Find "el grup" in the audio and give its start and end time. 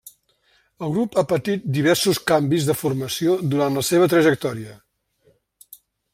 0.85-1.17